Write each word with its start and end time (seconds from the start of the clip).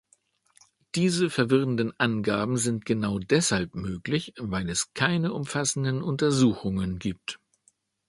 Diese 0.95 1.29
verwirrenden 1.29 1.93
Angaben 1.99 2.57
sind 2.57 2.85
genau 2.87 3.19
deshalb 3.19 3.75
möglich, 3.75 4.33
weil 4.39 4.67
es 4.67 4.95
keine 4.95 5.31
umfassenden 5.31 6.01
Untersuchungen 6.01 6.97
gibt. 6.97 7.39